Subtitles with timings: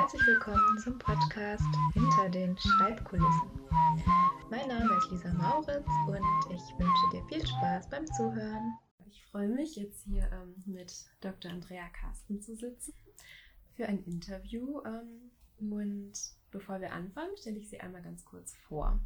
[0.00, 1.62] Herzlich willkommen zum Podcast
[1.92, 3.50] Hinter den Schreibkulissen.
[4.48, 8.78] Mein Name ist Lisa Mauritz und ich wünsche dir viel Spaß beim Zuhören.
[9.10, 10.90] Ich freue mich, jetzt hier ähm, mit
[11.20, 11.50] Dr.
[11.50, 12.94] Andrea Carsten zu sitzen
[13.76, 14.80] für ein Interview.
[14.86, 15.32] Ähm,
[15.70, 16.12] und
[16.50, 18.98] bevor wir anfangen, stelle ich sie einmal ganz kurz vor.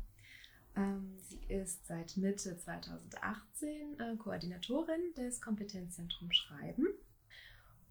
[0.76, 6.86] Ähm, sie ist seit Mitte 2018 äh, Koordinatorin des Kompetenzzentrums Schreiben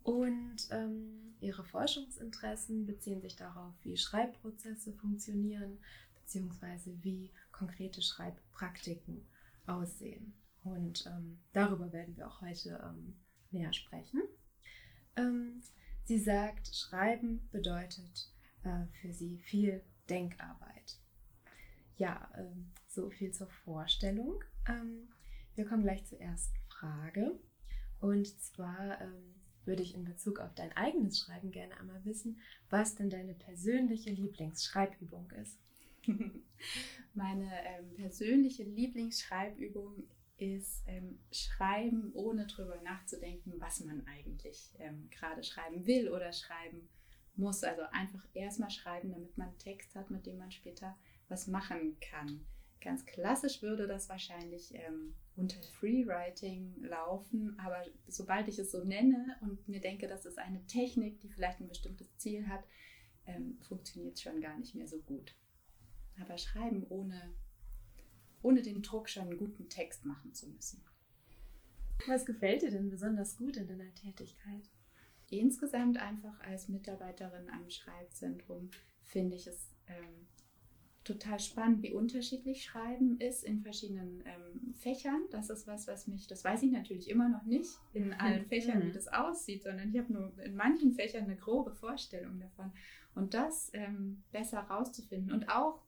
[0.04, 5.80] und ähm, ihre Forschungsinteressen beziehen sich darauf, wie Schreibprozesse funktionieren,
[6.21, 9.25] beziehungsweise wie konkrete Schreibpraktiken
[9.66, 10.34] aussehen.
[10.64, 13.16] Und ähm, darüber werden wir auch heute ähm,
[13.52, 14.21] näher sprechen.
[15.16, 15.61] Ähm,
[16.04, 18.30] sie sagt, Schreiben bedeutet
[18.64, 21.00] äh, für sie viel Denkarbeit.
[21.97, 24.44] Ja, ähm, so viel zur Vorstellung.
[24.68, 25.10] Ähm,
[25.56, 27.39] wir kommen gleich zur ersten Frage.
[28.00, 29.36] Und zwar ähm,
[29.66, 34.12] würde ich in Bezug auf dein eigenes Schreiben gerne einmal wissen, was denn deine persönliche
[34.12, 35.59] Lieblingsschreibübung ist.
[37.14, 40.03] Meine ähm, persönliche Lieblingsschreibübung
[40.38, 46.89] ist ähm, Schreiben, ohne drüber nachzudenken, was man eigentlich ähm, gerade schreiben will oder schreiben
[47.36, 47.64] muss.
[47.64, 50.98] Also einfach erstmal schreiben, damit man Text hat, mit dem man später
[51.30, 52.45] was machen kann.
[52.84, 59.38] Ganz klassisch würde das wahrscheinlich ähm, unter Freewriting laufen, aber sobald ich es so nenne
[59.39, 62.66] und mir denke, das ist eine Technik, die vielleicht ein bestimmtes Ziel hat,
[63.26, 65.34] ähm, funktioniert es schon gar nicht mehr so gut.
[66.20, 67.34] Aber schreiben ohne,
[68.42, 70.84] ohne den Druck schon einen guten Text machen zu müssen.
[72.06, 74.70] Was gefällt dir denn besonders gut in deiner Tätigkeit?
[75.30, 78.72] Insgesamt einfach als Mitarbeiterin am Schreibzentrum
[79.04, 80.28] finde ich es ähm,
[81.03, 85.21] total spannend, wie unterschiedlich Schreiben ist in verschiedenen ähm, Fächern.
[85.31, 88.81] Das ist was, was mich, das weiß ich natürlich immer noch nicht in allen Fächern,
[88.81, 88.93] wie mhm.
[88.93, 92.71] das aussieht, sondern ich habe nur in manchen Fächern eine grobe Vorstellung davon.
[93.15, 95.81] Und das ähm, besser rauszufinden und auch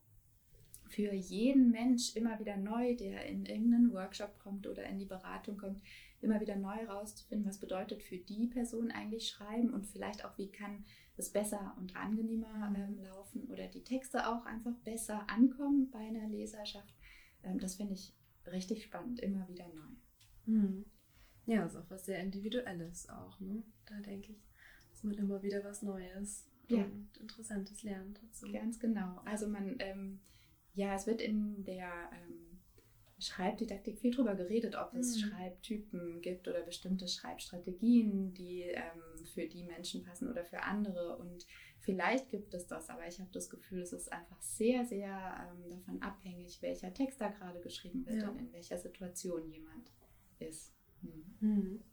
[0.96, 5.58] für jeden Mensch immer wieder neu, der in irgendeinen Workshop kommt oder in die Beratung
[5.58, 5.82] kommt,
[6.22, 10.50] immer wieder neu rauszufinden, was bedeutet für die Person eigentlich Schreiben und vielleicht auch, wie
[10.50, 10.86] kann
[11.18, 16.28] es besser und angenehmer ähm, laufen oder die Texte auch einfach besser ankommen bei einer
[16.28, 16.94] Leserschaft.
[17.42, 18.14] Ähm, das finde ich
[18.46, 20.54] richtig spannend, immer wieder neu.
[20.54, 20.86] Mhm.
[21.44, 23.38] Ja, ist auch was sehr Individuelles auch.
[23.38, 23.62] Ne?
[23.84, 24.42] Da denke ich,
[24.90, 26.84] dass man immer wieder was Neues ja.
[26.84, 28.50] und Interessantes lernt dazu.
[28.50, 29.20] Ganz genau.
[29.26, 30.20] Also man, ähm,
[30.76, 32.60] ja, es wird in der ähm,
[33.18, 35.20] Schreibdidaktik viel darüber geredet, ob es mhm.
[35.20, 41.16] Schreibtypen gibt oder bestimmte Schreibstrategien, die ähm, für die Menschen passen oder für andere.
[41.16, 41.46] Und
[41.80, 45.70] vielleicht gibt es das, aber ich habe das Gefühl, es ist einfach sehr, sehr ähm,
[45.70, 48.28] davon abhängig, welcher Text da gerade geschrieben wird ja.
[48.28, 49.90] und in welcher Situation jemand
[50.38, 50.74] ist.
[51.00, 51.36] Mhm.
[51.40, 51.84] Mhm.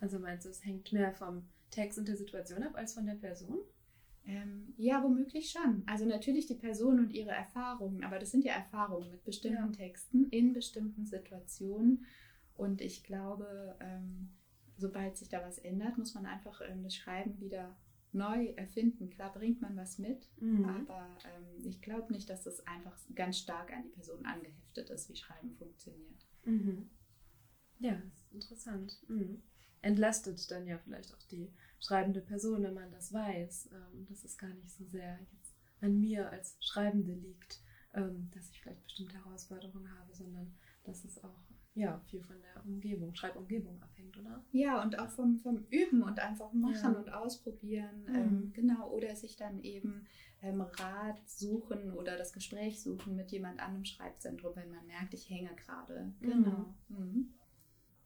[0.00, 3.14] Also meinst du, es hängt mehr vom Text und der Situation ab als von der
[3.14, 3.60] Person?
[4.24, 5.82] Ähm, ja, womöglich schon.
[5.86, 9.72] Also natürlich die Person und ihre Erfahrungen, aber das sind ja Erfahrungen mit bestimmten ja.
[9.72, 12.06] Texten in bestimmten Situationen.
[12.54, 14.30] Und ich glaube, ähm,
[14.76, 17.76] sobald sich da was ändert, muss man einfach ähm, das Schreiben wieder
[18.12, 19.10] neu erfinden.
[19.10, 20.66] Klar bringt man was mit, mhm.
[20.66, 25.08] aber ähm, ich glaube nicht, dass das einfach ganz stark an die Person angeheftet ist,
[25.08, 26.26] wie Schreiben funktioniert.
[26.44, 26.90] Mhm.
[27.80, 28.00] Ja,
[28.30, 29.02] interessant.
[29.08, 29.42] Mhm
[29.82, 34.38] entlastet dann ja vielleicht auch die schreibende Person, wenn man das weiß, ähm, dass es
[34.38, 37.60] gar nicht so sehr jetzt an mir als Schreibende liegt,
[37.92, 40.54] ähm, dass ich vielleicht bestimmte Herausforderungen habe, sondern
[40.84, 41.42] dass es auch
[41.74, 44.44] ja, viel von der Umgebung, Schreibumgebung abhängt, oder?
[44.52, 46.98] Ja, und auch vom, vom Üben und einfach machen ja.
[46.98, 48.04] und ausprobieren.
[48.06, 48.14] Mhm.
[48.14, 50.06] Ähm, genau, oder sich dann eben
[50.42, 55.30] ähm, Rat suchen oder das Gespräch suchen mit jemand anderem Schreibzentrum, wenn man merkt, ich
[55.30, 56.12] hänge gerade.
[56.20, 56.74] Genau.
[56.88, 56.98] Mhm.
[56.98, 57.34] Mhm.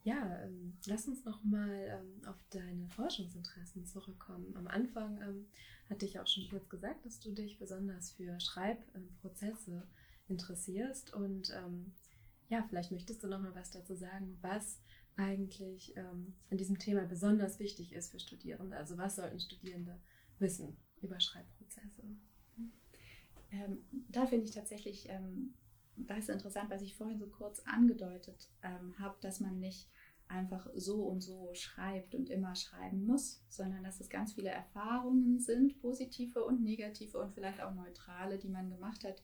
[0.06, 4.54] Ja, ähm, lass uns noch mal ähm, auf deine Forschungsinteressen zurückkommen.
[4.56, 5.46] Am Anfang ähm,
[5.90, 9.82] hatte ich auch schon kurz gesagt, dass du dich besonders für Schreibprozesse
[10.28, 11.92] interessierst und ähm,
[12.48, 14.78] ja, vielleicht möchtest du noch mal was dazu sagen, was
[15.16, 18.76] eigentlich ähm, an diesem Thema besonders wichtig ist für Studierende.
[18.76, 19.98] Also was sollten Studierende
[20.38, 22.04] wissen über Schreibprozesse?
[23.50, 23.78] Ähm,
[24.08, 25.08] da finde ich tatsächlich
[25.96, 29.88] das ist interessant, was ich vorhin so kurz angedeutet ähm, habe, dass man nicht
[30.28, 35.38] einfach so und so schreibt und immer schreiben muss, sondern dass es ganz viele Erfahrungen
[35.38, 39.22] sind, positive und negative und vielleicht auch neutrale, die man gemacht hat,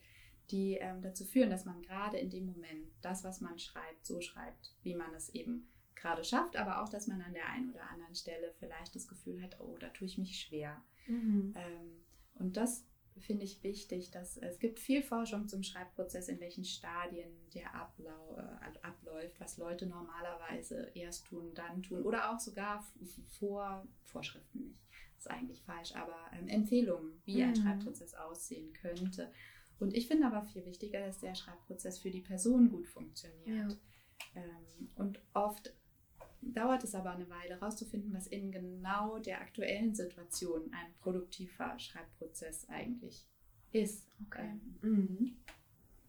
[0.51, 4.21] die ähm, dazu führen, dass man gerade in dem Moment das, was man schreibt, so
[4.21, 7.89] schreibt, wie man es eben gerade schafft, aber auch, dass man an der einen oder
[7.91, 10.83] anderen Stelle vielleicht das Gefühl hat, oh, da tue ich mich schwer.
[11.07, 11.55] Mhm.
[11.57, 12.03] Ähm,
[12.35, 12.85] und das
[13.19, 18.37] finde ich wichtig, dass es gibt viel Forschung zum Schreibprozess, in welchen Stadien der Ablau,
[18.37, 22.87] äh, abläuft, was Leute normalerweise erst tun, dann tun oder auch sogar
[23.39, 24.81] vor Vorschriften nicht.
[25.17, 27.49] Das ist eigentlich falsch, aber ähm, Empfehlungen, wie mhm.
[27.51, 29.31] ein Schreibprozess aussehen könnte.
[29.79, 33.73] Und ich finde aber viel wichtiger, dass der Schreibprozess für die Person gut funktioniert.
[33.73, 34.43] Ja.
[34.43, 35.75] Ähm, und oft
[36.43, 42.69] dauert es aber eine Weile herauszufinden, was in genau der aktuellen Situation ein produktiver Schreibprozess
[42.69, 43.27] eigentlich
[43.71, 44.11] ist.
[44.27, 44.51] Okay.
[44.51, 45.37] Ähm, mhm.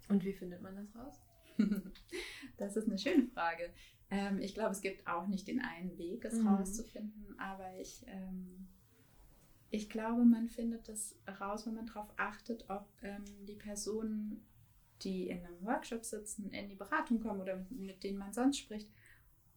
[0.09, 1.21] Und wie findet man das raus?
[2.57, 3.71] das ist eine schöne Frage.
[4.09, 6.47] Ähm, ich glaube, es gibt auch nicht den einen Weg, es mhm.
[6.47, 8.67] rauszufinden, aber ich, ähm,
[9.69, 14.45] ich glaube, man findet das raus, wenn man darauf achtet, ob ähm, die Personen,
[15.01, 18.57] die in einem Workshop sitzen, in die Beratung kommen oder mit, mit denen man sonst
[18.57, 18.89] spricht,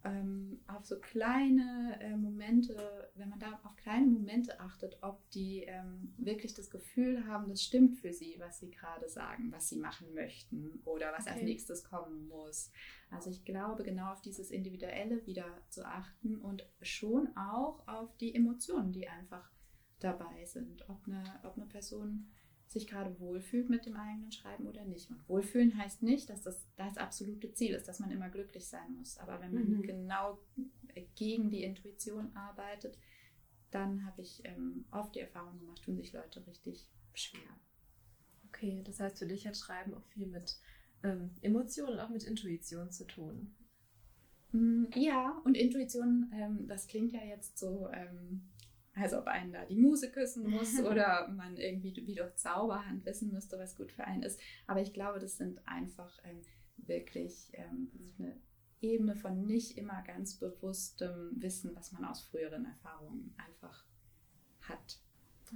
[0.06, 5.62] ähm, auf so kleine äh, Momente, wenn man da auf kleine Momente achtet, ob die
[5.62, 9.78] ähm, wirklich das Gefühl haben, das stimmt für sie, was sie gerade sagen, was sie
[9.78, 11.34] machen möchten oder was okay.
[11.34, 12.70] als nächstes kommen muss.
[13.10, 18.34] Also ich glaube, genau auf dieses Individuelle wieder zu achten und schon auch auf die
[18.34, 19.50] Emotionen, die einfach
[20.00, 20.88] dabei sind.
[20.88, 22.26] Ob eine, ob eine Person
[22.66, 25.10] sich gerade wohlfühlt mit dem eigenen Schreiben oder nicht.
[25.10, 28.92] Und wohlfühlen heißt nicht, dass das das absolute Ziel ist, dass man immer glücklich sein
[28.94, 29.18] muss.
[29.18, 29.82] Aber wenn man mhm.
[29.82, 30.38] genau
[31.14, 32.98] gegen die Intuition arbeitet,
[33.70, 37.60] dann habe ich ähm, oft die Erfahrung gemacht, tun sich Leute richtig schwer.
[38.48, 40.58] Okay, das heißt, für dich hat Schreiben auch viel mit
[41.02, 43.54] ähm, Emotionen und auch mit Intuition zu tun.
[44.52, 48.48] Mm, ja, und Intuition, ähm, das klingt ja jetzt so ähm,
[48.96, 53.32] als ob einen da die Muse küssen muss oder man irgendwie wie durch Zauberhand wissen
[53.32, 54.40] müsste, was gut für einen ist.
[54.66, 56.42] Aber ich glaube, das sind einfach ähm,
[56.78, 58.40] wirklich ähm, eine
[58.80, 63.84] Ebene von nicht immer ganz bewusstem Wissen, was man aus früheren Erfahrungen einfach
[64.62, 64.98] hat.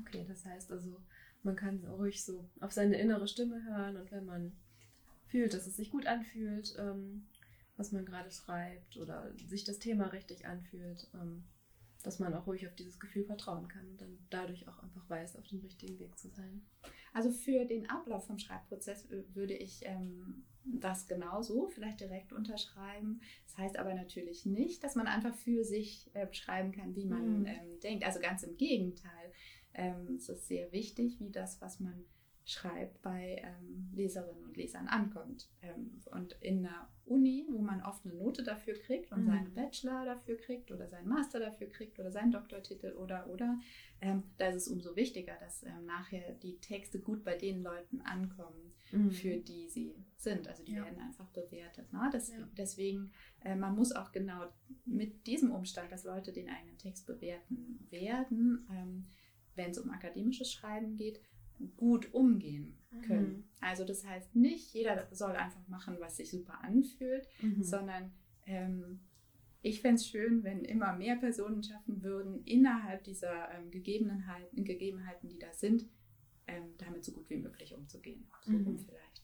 [0.01, 1.01] Okay, das heißt also,
[1.43, 4.53] man kann ruhig so auf seine innere Stimme hören und wenn man
[5.27, 7.27] fühlt, dass es sich gut anfühlt, ähm,
[7.77, 11.45] was man gerade schreibt oder sich das Thema richtig anfühlt, ähm,
[12.03, 15.37] dass man auch ruhig auf dieses Gefühl vertrauen kann und dann dadurch auch einfach weiß,
[15.37, 16.63] auf dem richtigen Weg zu sein.
[17.13, 23.21] Also für den Ablauf vom Schreibprozess würde ich ähm, das genauso vielleicht direkt unterschreiben.
[23.47, 27.41] Das heißt aber natürlich nicht, dass man einfach für sich äh, schreiben kann, wie man
[27.41, 27.47] mhm.
[27.47, 28.05] ähm, denkt.
[28.05, 29.33] Also ganz im Gegenteil.
[29.75, 32.05] Ähm, es ist sehr wichtig, wie das, was man
[32.51, 35.49] schreibt, bei ähm, Leserinnen und Lesern ankommt.
[35.63, 39.27] Ähm, und in einer Uni, wo man oft eine Note dafür kriegt und mhm.
[39.27, 43.59] seinen Bachelor dafür kriegt oder seinen Master dafür kriegt oder seinen Doktortitel oder oder,
[44.01, 48.01] ähm, da ist es umso wichtiger, dass ähm, nachher die Texte gut bei den Leuten
[48.01, 49.11] ankommen, mhm.
[49.11, 50.49] für die sie sind.
[50.49, 50.85] Also die ja.
[50.85, 51.93] werden einfach bewertet.
[51.93, 52.09] Ne?
[52.13, 52.37] Das, ja.
[52.57, 53.13] Deswegen,
[53.45, 54.47] äh, man muss auch genau
[54.85, 59.07] mit diesem Umstand, dass Leute den eigenen Text bewerten werden, ähm,
[59.55, 61.21] wenn es um akademisches Schreiben geht,
[61.77, 63.37] gut umgehen können.
[63.37, 63.45] Mhm.
[63.61, 67.63] Also das heißt nicht, jeder soll einfach machen, was sich super anfühlt, mhm.
[67.63, 68.13] sondern
[68.47, 69.01] ähm,
[69.63, 75.29] ich fände es schön, wenn immer mehr Personen schaffen würden, innerhalb dieser ähm, Gegebenheiten, Gegebenheiten,
[75.29, 75.87] die da sind,
[76.47, 78.27] ähm, damit so gut wie möglich umzugehen.
[78.43, 78.79] So mhm.
[78.79, 79.23] vielleicht.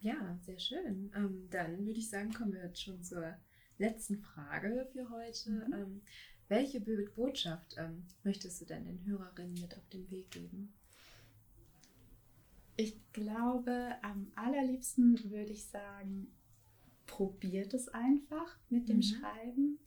[0.00, 1.10] Ja, sehr schön.
[1.14, 3.36] Ähm, dann würde ich sagen, kommen wir jetzt schon zur
[3.78, 5.50] letzten Frage für heute.
[5.50, 5.72] Mhm.
[5.72, 6.02] Ähm,
[6.48, 10.74] welche Botschaft ähm, möchtest du denn den Hörerinnen mit auf den Weg geben?
[12.76, 16.32] Ich glaube, am allerliebsten würde ich sagen,
[17.06, 19.02] probiert es einfach mit dem mhm.
[19.02, 19.78] Schreiben.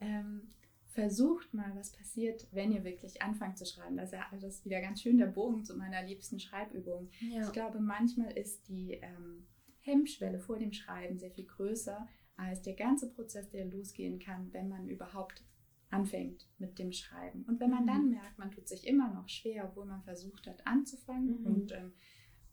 [0.00, 0.54] Ähm,
[0.88, 3.96] versucht mal, was passiert, wenn ihr wirklich anfangt zu schreiben.
[3.96, 7.10] Das ist ja alles wieder ganz schön der Bogen zu meiner liebsten Schreibübung.
[7.20, 7.42] Ja.
[7.42, 9.46] Ich glaube, manchmal ist die ähm,
[9.80, 14.68] Hemmschwelle vor dem Schreiben sehr viel größer als der ganze Prozess, der losgehen kann, wenn
[14.68, 15.44] man überhaupt
[15.90, 17.44] anfängt mit dem Schreiben.
[17.44, 17.88] Und wenn man mhm.
[17.88, 21.46] dann merkt, man tut sich immer noch schwer, obwohl man versucht hat anzufangen mhm.
[21.46, 21.92] und ähm,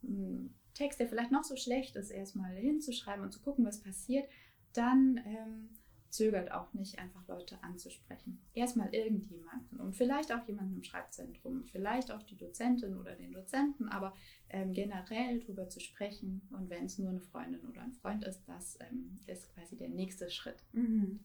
[0.03, 4.29] einen Text, der vielleicht noch so schlecht ist, erstmal hinzuschreiben und zu gucken, was passiert,
[4.73, 5.69] dann ähm,
[6.11, 8.41] zögert auch nicht, einfach Leute anzusprechen.
[8.53, 13.87] Erstmal irgendjemanden und vielleicht auch jemanden im Schreibzentrum, vielleicht auch die Dozentin oder den Dozenten,
[13.89, 14.13] aber
[14.49, 18.43] ähm, generell darüber zu sprechen und wenn es nur eine Freundin oder ein Freund ist,
[18.47, 20.63] das ähm, ist quasi der nächste Schritt.
[20.73, 21.21] Mhm.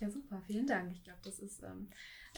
[0.00, 0.92] Ja, super, vielen Dank.
[0.92, 1.88] Ich glaube, das ist ähm,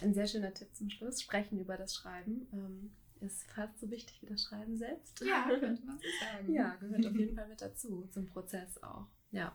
[0.01, 1.21] ein sehr schöner Tipp zum Schluss.
[1.21, 2.49] Sprechen über das Schreiben.
[2.55, 5.21] Ähm, ist fast so wichtig wie das Schreiben selbst.
[5.21, 6.53] Ja, könnte man so sagen.
[6.53, 9.07] Ja, gehört auf jeden Fall mit dazu, zum Prozess auch.
[9.31, 9.55] Ja.